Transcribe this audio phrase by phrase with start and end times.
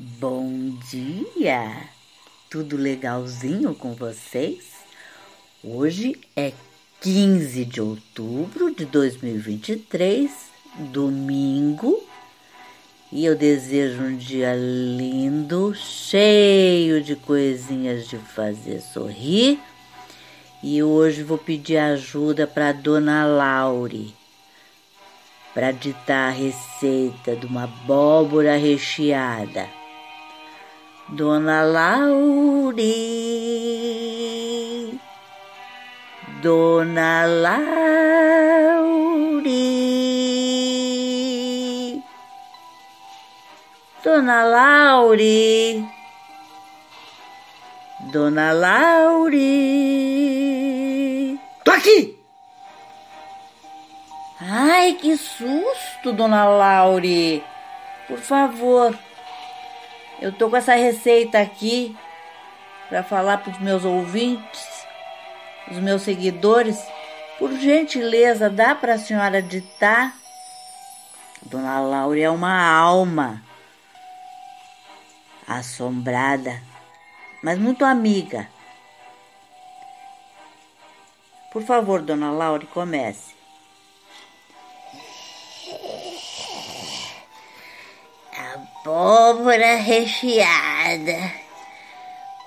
[0.00, 1.88] Bom dia!
[2.48, 4.64] Tudo legalzinho com vocês?
[5.60, 6.52] Hoje é
[7.00, 10.30] 15 de outubro de 2023,
[10.92, 12.00] domingo,
[13.10, 19.58] e eu desejo um dia lindo, cheio de coisinhas de fazer sorrir.
[20.62, 24.14] E hoje vou pedir ajuda para Dona Laure
[25.52, 29.68] para ditar a receita de uma abóbora recheada.
[31.10, 32.84] Dona Laure,
[36.42, 37.62] Dona Laure,
[44.04, 45.82] Dona Laure,
[48.12, 49.38] Dona Laure.
[51.64, 52.18] Tô aqui!
[54.42, 57.42] Ai, que susto, Dona Laure!
[58.06, 58.94] Por favor,
[60.20, 61.96] eu tô com essa receita aqui
[62.88, 64.86] para falar para os meus ouvintes,
[65.70, 66.78] os meus seguidores.
[67.38, 70.12] Por gentileza, dá para a senhora ditar?
[71.42, 73.42] Dona Laura é uma alma
[75.46, 76.60] assombrada,
[77.42, 78.48] mas muito amiga.
[81.52, 83.34] Por favor, Dona Laura, comece.
[88.54, 91.32] Abóbora recheada.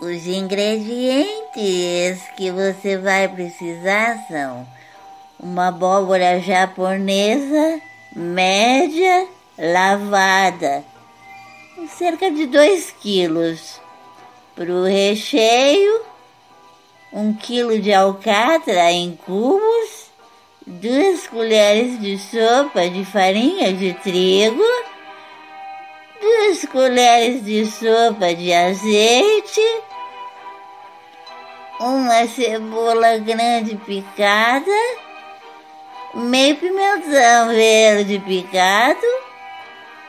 [0.00, 4.66] Os ingredientes que você vai precisar são
[5.40, 7.80] uma abóbora japonesa
[8.14, 9.26] média
[9.58, 10.84] lavada,
[11.96, 13.80] cerca de 2 quilos.
[14.54, 16.00] Para o recheio,
[17.12, 20.10] um quilo de alcatra em cubos,
[20.66, 24.62] duas colheres de sopa de farinha de trigo,
[26.46, 29.82] duas colheres de sopa de azeite,
[31.80, 34.70] uma cebola grande picada,
[36.14, 39.00] meio pimentão verde picado,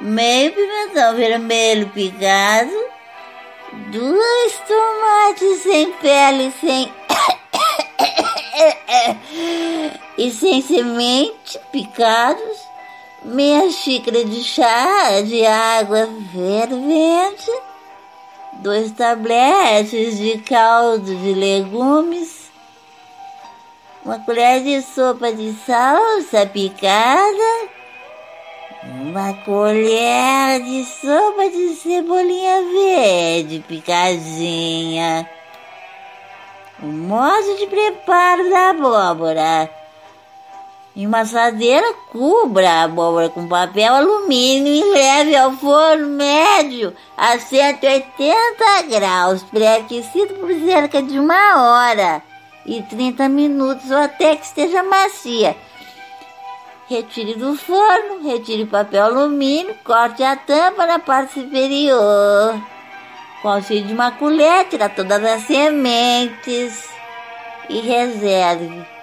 [0.00, 2.72] meio pimentão vermelho picado,
[3.90, 6.90] dois tomates sem pele sem
[10.16, 12.71] e sem semente picados
[13.24, 17.50] meia xícara de chá de água fervente,
[18.54, 22.50] dois tabletes de caldo de legumes,
[24.04, 27.68] uma colher de sopa de salsa picada,
[28.84, 35.28] uma colher de sopa de cebolinha verde picadinha.
[36.82, 39.81] O modo de preparo da abóbora
[40.94, 47.38] em uma assadeira, cubra a abóbora com papel alumínio e leve ao forno médio a
[47.38, 48.34] 180
[48.90, 52.22] graus, pré-aquecido por cerca de uma hora
[52.66, 55.56] e 30 minutos ou até que esteja macia.
[56.88, 62.60] Retire do forno, retire o papel alumínio, corte a tampa na parte superior.
[63.40, 66.86] Com auxílio de uma colher, tira todas as sementes
[67.70, 69.01] e reserve.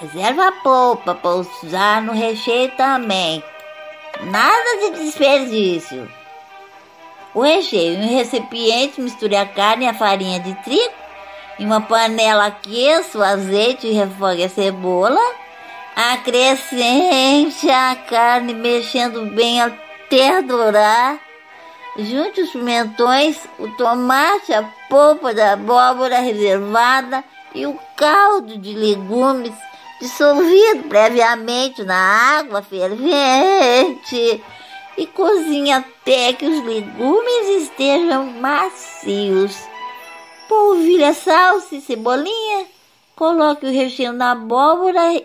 [0.00, 3.42] Reserva a polpa para usar no recheio também.
[4.20, 6.08] Nada de desperdício.
[7.34, 10.94] O recheio em um recipiente, misture a carne e a farinha de trigo.
[11.58, 15.20] Em uma panela aqueça o azeite e refogue a cebola.
[15.96, 21.18] Acrescente a carne mexendo bem até dourar.
[21.96, 29.52] Junte os pimentões, o tomate, a polpa da abóbora reservada e o caldo de legumes
[30.00, 34.42] dissolvido previamente na água fervente
[34.96, 39.56] e cozinhe até que os legumes estejam macios.
[40.48, 42.66] Polvilhe a salsa e cebolinha,
[43.14, 45.22] coloque o recheio na abóbora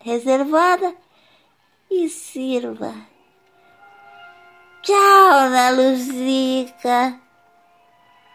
[0.00, 0.94] reservada
[1.90, 2.94] e sirva.
[4.82, 7.18] Tchau, Ana Luzica.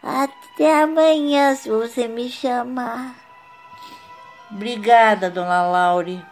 [0.02, 3.29] Até amanhã, se você me chamar.
[4.52, 6.24] Obrigada, dona Laure.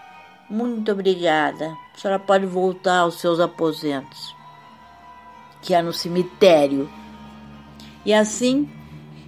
[0.50, 1.78] Muito obrigada.
[1.94, 4.36] A senhora pode voltar aos seus aposentos,
[5.62, 6.90] que é no cemitério.
[8.06, 8.70] E assim,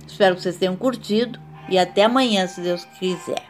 [0.07, 3.48] espero que vocês tenham curtido e até amanhã, se Deus quiser.